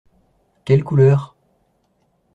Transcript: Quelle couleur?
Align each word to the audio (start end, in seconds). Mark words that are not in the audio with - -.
Quelle 0.65 0.83
couleur? 0.83 1.35